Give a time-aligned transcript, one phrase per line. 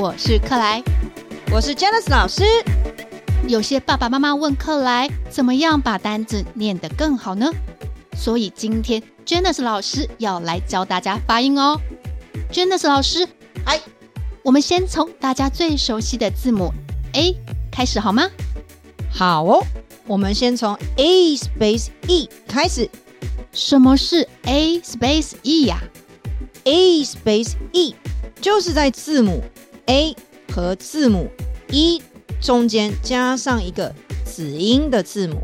[0.00, 0.80] 我是克莱，
[1.50, 2.44] 我是 Janice 老师。
[3.48, 7.50] 有些爸爸妈妈问克莱，怎么样把单字念得更好呢？
[8.16, 11.80] 所以今天 Janice 老师要来教大家发音哦。
[12.52, 13.26] Janice 老师，
[13.64, 13.80] 嗨，
[14.44, 16.72] 我们先从大家最熟悉的字母
[17.14, 17.34] A
[17.72, 18.30] 开始好吗？
[19.10, 19.64] 好哦，
[20.06, 22.88] 我们先从 A space E 开始。
[23.50, 25.82] 什么是 A space E 呀
[26.62, 27.96] ？A space E
[28.40, 29.42] 就是在字母
[29.88, 30.14] A
[30.52, 31.28] 和字母
[31.70, 32.00] E
[32.40, 35.42] 中间加上一个子音的字母。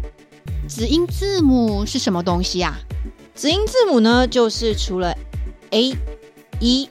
[0.68, 2.78] 子音字母是什么东西呀？
[3.34, 5.14] 子音字母呢，就是除了
[5.70, 5.94] A、
[6.60, 6.88] E、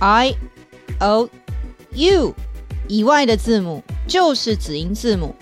[0.00, 0.34] I、
[1.00, 1.28] O、
[1.92, 2.34] U
[2.86, 5.34] 以外的字母，就是子音字母。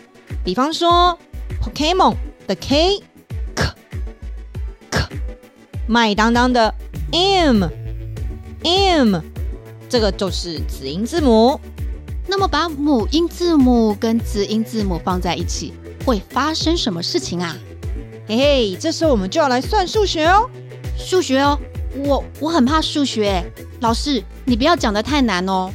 [0.45, 1.19] 比方说
[1.63, 2.15] ，Pokemon
[2.47, 3.03] 的 K、
[3.55, 3.65] K、
[4.91, 5.09] K，
[5.87, 6.75] 麦当当的
[7.13, 7.65] M、
[8.63, 9.17] M，
[9.89, 11.61] 这个就是子音字母。
[12.29, 15.73] 那么把母音字母跟子音字母放在一起，
[16.05, 17.57] 会发生什么事情啊？
[18.27, 20.51] 嘿嘿，这时候我们就要来算数学哦。
[20.99, 21.57] 数学哦，
[22.05, 23.45] 我我很怕数学。
[23.81, 25.71] 老师，你不要讲的太难哦。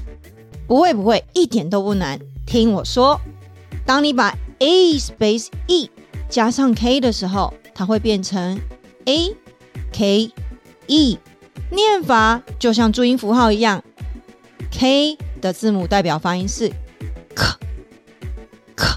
[0.67, 2.19] 不会不会，一点都不难。
[2.45, 3.19] 听我说，
[3.85, 5.89] 当你把 A space E
[6.27, 8.59] 加上 K 的时候，它会变成
[9.05, 9.35] A
[9.93, 10.31] K
[10.87, 11.17] E，
[11.69, 13.81] 念法就像注音符号一样。
[14.71, 16.69] K 的字母代表发音是
[17.35, 17.45] K
[18.75, 18.87] K，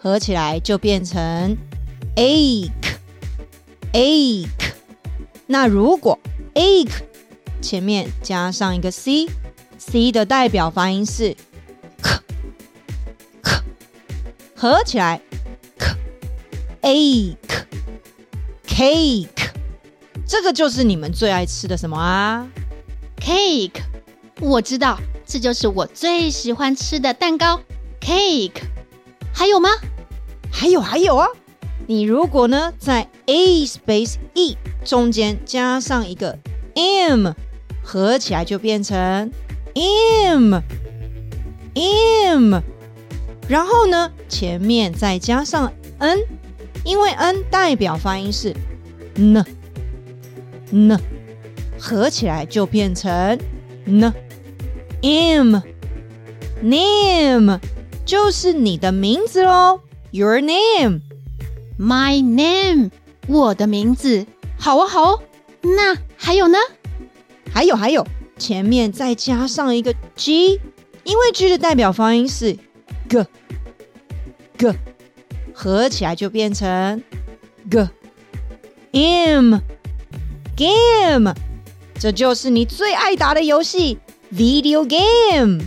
[0.00, 1.56] 合起来就变成
[2.16, 2.70] ache
[3.92, 4.48] ache。
[5.46, 6.18] 那如果
[6.54, 7.02] ache
[7.60, 11.36] 前面加上一个 C，C 的代表发音是
[12.02, 12.20] k
[13.42, 13.62] k，。
[14.54, 15.20] 合起来
[16.80, 17.36] ，cake
[18.66, 19.50] cake，
[20.26, 22.48] 这个就是你们最爱吃的什么啊
[23.18, 23.82] ？cake，
[24.40, 27.60] 我知道，这就是我最喜欢吃的蛋糕。
[28.00, 28.62] cake，
[29.32, 29.68] 还有吗？
[30.50, 31.28] 还有还有啊！
[31.86, 36.38] 你如果呢在 a space e 中间加上一个
[36.74, 37.32] m，
[37.82, 39.30] 合起来就变成
[39.74, 40.60] m
[41.74, 42.60] m。
[43.48, 46.18] 然后呢，前面再加上 n，
[46.84, 48.54] 因为 n 代表发音是
[49.16, 49.44] n
[50.70, 51.00] n，
[51.78, 53.38] 合起来就变成
[53.86, 54.12] n
[55.02, 55.60] m
[56.62, 57.60] name，
[58.04, 59.80] 就是你的名字喽。
[60.10, 62.90] Your name，my name，
[63.26, 64.26] 我的名字。
[64.58, 65.22] 好哦，好哦。
[65.62, 66.58] 那还有呢？
[67.52, 68.06] 还有还有，
[68.38, 70.60] 前面再加上一个 g，
[71.04, 72.56] 因为 g 的代表发音是
[73.08, 73.26] g。
[74.58, 74.74] G
[75.54, 77.02] 合起来就变成
[77.70, 77.88] G
[78.92, 79.54] M
[80.56, 81.34] Game，
[81.98, 83.98] 这就是你最爱打的游戏
[84.32, 85.60] Video Game，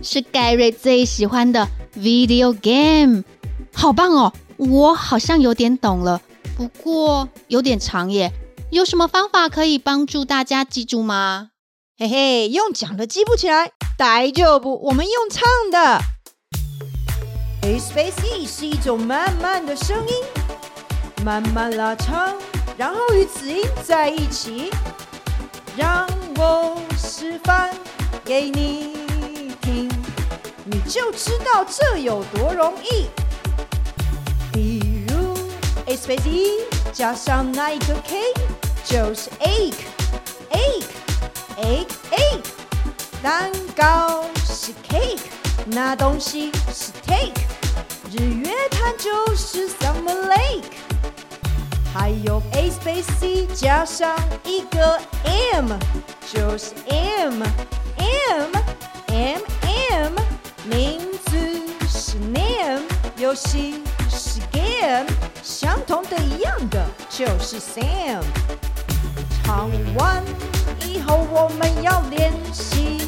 [0.00, 3.24] 是盖瑞最喜欢的 Video Game，
[3.74, 4.32] 好棒哦！
[4.58, 6.20] 我好像有点懂了，
[6.56, 8.32] 不过有点长耶。
[8.70, 11.50] 有什么方法可以帮助大家记住吗？
[11.98, 16.00] 嘿嘿，用讲的记不起来，大丈夫，我们用唱的。
[17.62, 22.36] A space E 是一种慢慢的声音，慢慢拉长，
[22.76, 24.70] 然后与子音在一起。
[25.76, 26.06] 让
[26.42, 27.68] 我示范
[28.24, 28.96] 给你
[29.60, 29.90] 听，
[30.64, 33.10] 你就知道这有多容易。
[34.50, 35.36] 比如
[35.84, 36.64] A space E
[36.94, 38.32] 加上那一个 K，
[38.86, 39.74] 就是 egg
[40.50, 40.84] egg
[41.58, 42.40] egg egg，。
[43.22, 45.20] 蛋糕是 cake，
[45.66, 47.38] 那东西是 take。
[48.10, 50.64] 日月潭就是 Summer Lake，
[51.92, 54.98] 还有 A space C 加上一个
[55.52, 55.72] M，
[56.32, 57.42] 就是 M
[57.96, 58.52] M
[59.08, 60.14] M M，
[60.64, 62.82] 名字是 name，
[63.16, 65.08] 游戏是 game，
[65.42, 68.22] 相同的一样的就是 Sam。
[69.42, 70.22] 唱完
[70.86, 73.00] 以后我们要练习，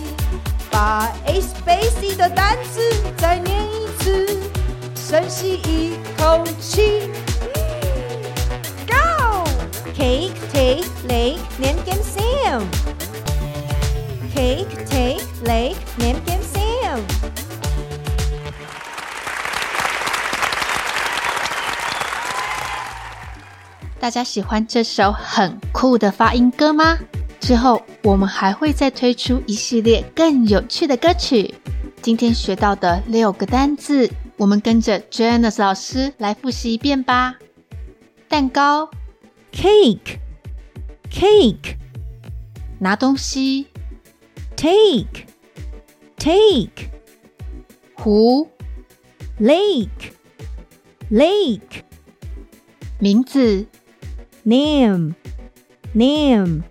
[0.69, 2.81] 把 A space 的单词
[3.17, 4.41] 再念一次。
[4.97, 7.09] 深吸一口气
[24.03, 26.99] 大家喜欢这首很酷的发音歌吗？
[27.39, 31.55] 之后我们还会再推出一系列更有趣的歌曲。
[32.03, 34.11] 今天学到的六个单字。
[34.39, 37.37] 我们跟着 Janice 老师来复习一遍吧。
[38.27, 38.91] 蛋糕
[39.53, 40.17] ，cake，cake，
[42.81, 43.69] 拿东西
[44.57, 45.31] ，take，take，take
[47.95, 48.51] 湖
[49.39, 50.11] lake
[51.09, 51.85] lake
[52.99, 53.65] 名字
[54.43, 55.15] name.
[55.93, 56.63] Name.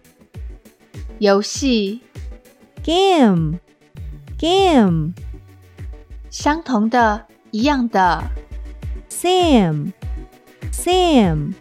[1.19, 2.01] 游戏。
[2.83, 3.59] Game.
[4.39, 5.13] Game.
[6.29, 8.23] 相同的、一样的。
[9.09, 9.91] Same.
[10.71, 11.53] Same.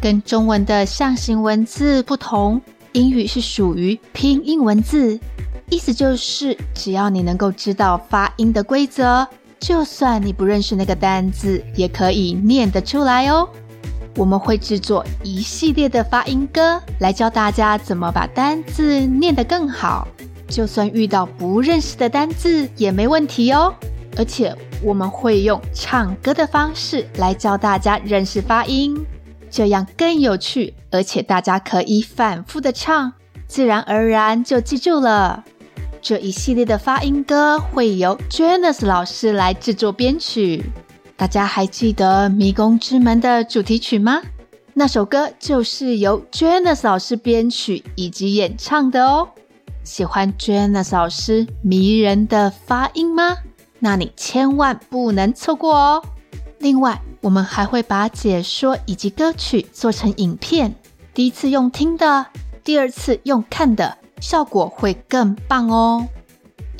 [0.00, 2.60] 跟中文的象形文字不同，
[2.92, 5.20] 英语是属于拼音文字，
[5.68, 9.26] 意思就是只要你能够知道发音的规则，
[9.60, 13.48] 就算你不认识那个单字，也可以念得出来哦。
[14.16, 20.06] 我们会制作一系列的发音歌，来教大家怎么把单字念得更好。
[20.48, 23.74] 就算遇到不认识的单字也没问题哦。
[24.18, 28.94] 而且我们会用唱歌的方式来教大家认识发音。
[29.50, 33.12] 这样更有趣，而且大家可以反复的唱，
[33.46, 35.44] 自然而然就记住了。
[36.02, 40.64] 这一系列的发音歌会由 Janice 老师来制作编曲。
[41.22, 44.20] 大家还记得《迷宫之门》的主题曲吗？
[44.74, 49.28] 那首歌就是由 Janice 老师编曲以及演唱的哦。
[49.84, 53.36] 喜欢 Janice 老师迷人的发音吗？
[53.78, 56.02] 那你千万不能错过哦。
[56.58, 60.74] 另外，我们还会把解说以及歌曲做成影片，
[61.14, 62.26] 第一次用听的，
[62.64, 66.04] 第二次用看的，效果会更棒哦。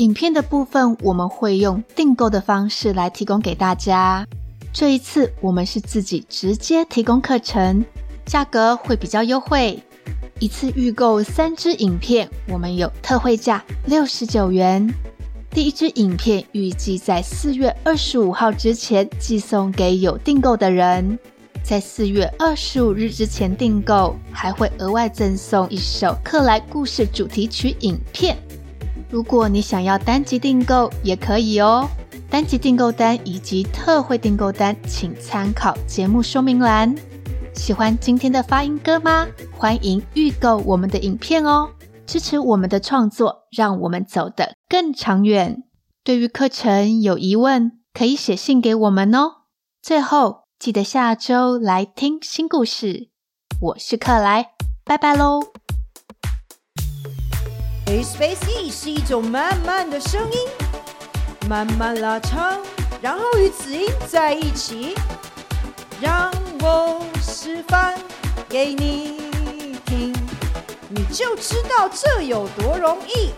[0.03, 4.27] 影片的部分我们会用订购的方式来提供给大家。
[4.73, 7.85] 这一次我们是自己直接提供课程，
[8.27, 9.81] 价格会比较优惠。
[10.41, 14.93] 一次预购三支影片，我们有特惠价六十九元。
[15.51, 21.17] 第一支影片预计在四月二十五号之前寄送给有订购的人，
[21.63, 28.37] 在四月二十五日之前订购，还会额外赠送一首克莱故事主题曲影片。
[29.13, 31.87] 如果你想要单集订购，也可以哦。
[32.31, 36.95] 单集订购单以及特惠订购单，请参考节目说明栏。
[37.55, 39.29] 喜欢今天的发音歌吗？
[39.55, 41.69] 欢迎预购我们的影片哦。
[42.07, 45.63] 支持我们的创作，让我们走得更长远。
[46.03, 49.43] 对于课程有疑问，可以写信给我们哦。
[49.83, 53.11] 最后，记得下周来听新故事。
[53.61, 54.53] 我是克莱，
[54.87, 55.43] 拜拜喽。
[58.03, 60.41] Space E 是一种慢慢的声音，
[61.49, 62.61] 慢慢拉长，
[63.01, 64.97] 然后与子音在一起。
[66.01, 67.97] 让我示范
[68.49, 69.21] 给你
[69.87, 70.13] 听。
[70.89, 73.31] 你就知道这有多容易。